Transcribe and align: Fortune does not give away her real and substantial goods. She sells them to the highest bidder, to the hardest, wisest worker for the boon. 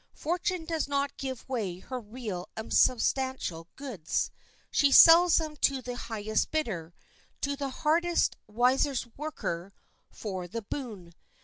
Fortune 0.15 0.65
does 0.65 0.87
not 0.87 1.15
give 1.15 1.43
away 1.47 1.77
her 1.77 1.99
real 1.99 2.49
and 2.57 2.73
substantial 2.73 3.67
goods. 3.75 4.31
She 4.71 4.91
sells 4.91 5.37
them 5.37 5.55
to 5.57 5.79
the 5.83 5.95
highest 5.95 6.49
bidder, 6.49 6.95
to 7.41 7.55
the 7.55 7.69
hardest, 7.69 8.35
wisest 8.47 9.15
worker 9.15 9.71
for 10.11 10.47
the 10.47 10.63
boon. 10.63 11.13